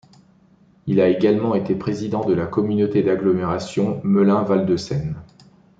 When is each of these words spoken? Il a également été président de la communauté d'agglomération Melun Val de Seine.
Il 0.87 0.99
a 0.99 1.09
également 1.09 1.53
été 1.53 1.75
président 1.75 2.25
de 2.25 2.33
la 2.33 2.47
communauté 2.47 3.03
d'agglomération 3.03 4.01
Melun 4.03 4.41
Val 4.41 4.65
de 4.65 4.75
Seine. 4.75 5.15